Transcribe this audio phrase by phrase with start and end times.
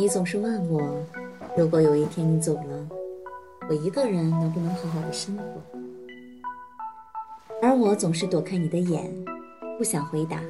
[0.00, 0.96] 你总是问我，
[1.54, 2.88] 如果有一天你走了，
[3.68, 5.44] 我一个人能不能好好的生活？
[7.60, 9.12] 而我总是躲开你的眼，
[9.76, 10.40] 不想回答，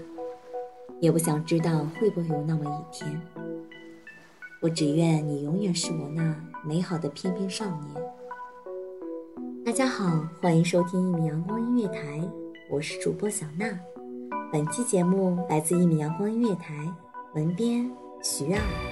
[1.00, 3.20] 也不想知道会不会有那么一天。
[4.62, 6.32] 我只愿你永远是我那
[6.64, 8.04] 美好的翩翩少年。
[9.66, 12.22] 大家好，欢迎收听一米阳光音乐台，
[12.70, 13.66] 我是主播小娜。
[14.52, 16.72] 本期节目来自一米阳光音乐台，
[17.34, 17.90] 文编
[18.22, 18.89] 徐二。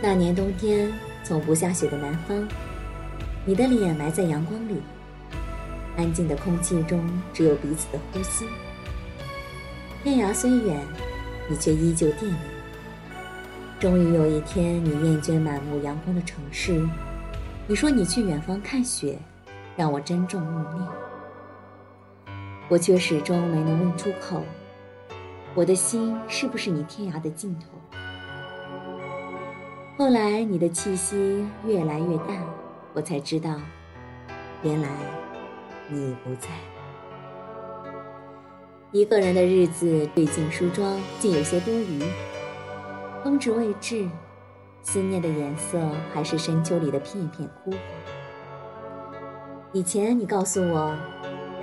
[0.00, 0.92] 那年冬天，
[1.24, 2.46] 从不下雪的南方，
[3.44, 4.80] 你的脸埋在阳光里，
[5.96, 8.46] 安静的空气中只有彼此的呼吸。
[10.04, 10.80] 天涯虽远，
[11.50, 12.38] 你却依旧惦念。
[13.80, 16.80] 终于有一天，你厌倦满目阳光的城市，
[17.66, 19.18] 你说你去远方看雪，
[19.76, 20.88] 让我珍重默念。
[22.68, 24.44] 我却始终没能问出口，
[25.56, 27.66] 我的心是不是你天涯的尽头？
[29.98, 32.40] 后来你的气息越来越淡，
[32.92, 33.56] 我才知道，
[34.62, 34.88] 原来
[35.88, 36.46] 你不在。
[38.92, 42.00] 一个人的日子对镜梳妆，竟有些多余。
[43.24, 44.08] 冬至未至，
[44.82, 45.80] 思念的颜色
[46.14, 47.80] 还是深秋里的片片枯黄。
[49.72, 50.94] 以前你告诉我，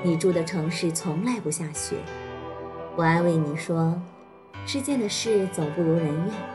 [0.04, 1.96] 你住的城市从来不下雪，
[2.98, 3.98] 我安慰你说，
[4.66, 6.55] 世间的事总不如人愿。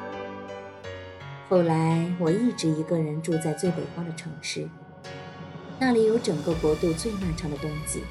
[1.51, 4.69] 后来，我一直一个人住在最北方的城市，
[5.81, 8.05] 那里有整个国度最漫长的冬季。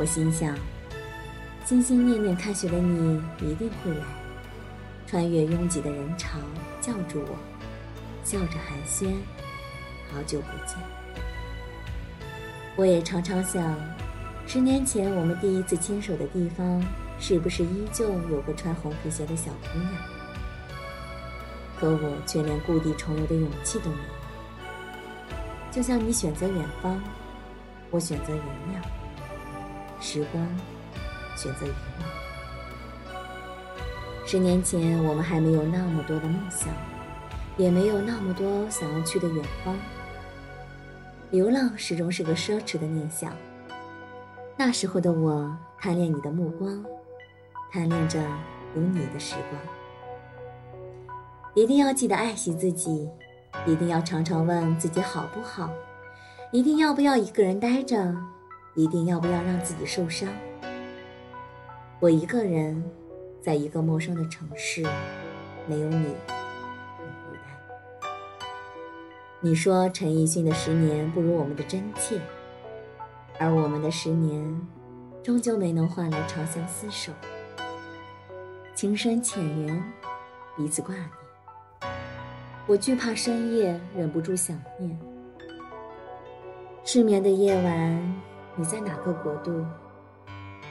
[0.00, 0.58] 我心想，
[1.64, 4.04] 心心念念看雪的你一定会来，
[5.06, 6.40] 穿越拥挤的人潮，
[6.80, 7.36] 叫住我，
[8.24, 9.14] 笑着寒暄，
[10.12, 10.76] 好久不见。
[12.74, 13.78] 我也常常想，
[14.44, 16.84] 十年前我们第一次牵手的地方，
[17.20, 20.21] 是不是依旧有个穿红皮鞋的小姑娘？
[21.82, 24.02] 可我却连故地重游的勇气都没有。
[25.72, 27.02] 就像你选择远方，
[27.90, 28.80] 我选择原谅，
[30.00, 30.46] 时光
[31.34, 32.08] 选择遗忘。
[34.24, 36.68] 十年前，我们还没有那么多的梦想，
[37.56, 39.76] 也没有那么多想要去的远方。
[41.32, 43.36] 流浪始终是个奢侈的念想。
[44.56, 46.84] 那时候的我，贪恋你的目光，
[47.72, 48.20] 贪恋着
[48.76, 49.81] 有你的时光。
[51.54, 53.10] 一定要记得爱惜自己，
[53.66, 55.70] 一定要常常问自己好不好，
[56.50, 58.16] 一定要不要一个人待着，
[58.74, 60.26] 一定要不要让自己受伤。
[62.00, 62.82] 我一个人，
[63.42, 64.82] 在一个陌生的城市，
[65.66, 66.06] 没有你，
[66.96, 68.10] 很孤单。
[69.40, 72.18] 你说陈奕迅的十年不如我们的真切，
[73.38, 74.58] 而我们的十年，
[75.22, 77.12] 终究没能换来长相厮守，
[78.74, 79.92] 情深浅缘，
[80.56, 81.21] 彼此挂念。
[82.68, 84.96] 我惧怕深夜，忍不住想念。
[86.84, 88.22] 失眠的夜晚，
[88.54, 89.64] 你在哪个国度，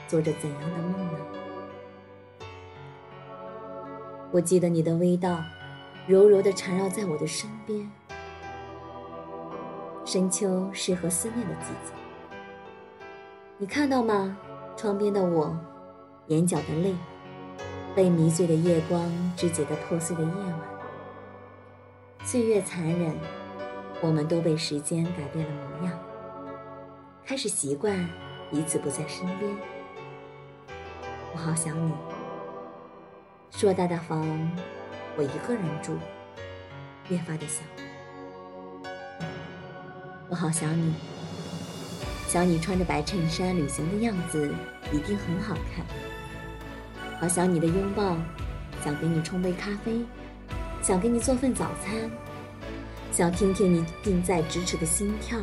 [0.08, 1.18] 做着怎样的梦呢？
[4.30, 5.42] 我记得你的味道，
[6.06, 7.90] 柔柔的缠绕在我的身边。
[10.06, 11.92] 深秋适合思念的季节，
[13.58, 14.36] 你看到吗？
[14.76, 15.54] 窗边的我，
[16.28, 16.94] 眼角的泪，
[17.94, 19.02] 被迷醉的夜光
[19.36, 20.71] 肢解的破碎的夜晚。
[22.24, 23.12] 岁月残忍，
[24.00, 25.98] 我们都被时间改变了模样，
[27.26, 28.08] 开始习惯
[28.48, 29.50] 彼此不在身边。
[31.34, 31.92] 我好想你，
[33.50, 34.20] 硕大的房，
[35.16, 35.98] 我一个人住，
[37.08, 37.62] 越发的小。
[40.28, 40.94] 我好想你，
[42.28, 44.54] 想你穿着白衬衫旅行的样子，
[44.92, 45.84] 一定很好看。
[47.20, 48.16] 好想你的拥抱，
[48.84, 50.04] 想给你冲杯咖啡。
[50.82, 52.10] 想给你做份早餐，
[53.12, 55.38] 想听听你近在咫尺的心跳，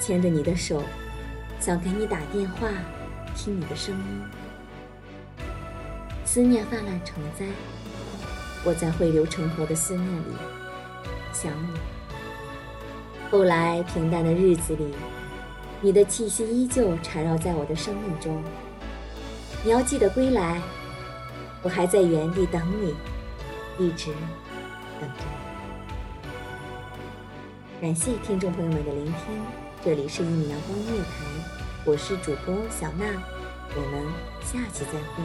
[0.00, 0.82] 牵着你的手，
[1.60, 2.68] 想给你打电话，
[3.36, 4.22] 听你的声音。
[6.24, 7.44] 思念泛滥成灾，
[8.64, 10.32] 我在汇流成河的思念里
[11.34, 11.78] 想你。
[13.30, 14.94] 后来平淡的日子里，
[15.82, 18.42] 你的气息依旧缠绕在我的生命中。
[19.62, 20.62] 你要记得归来，
[21.60, 22.94] 我还在原地等你。
[23.80, 24.12] 一直
[25.00, 25.24] 等着。
[27.80, 29.14] 感谢听众朋友们的聆听，
[29.82, 31.24] 这里是一米阳光音乐台，
[31.86, 33.06] 我是主播小娜，
[33.74, 34.04] 我们
[34.42, 35.24] 下期再会。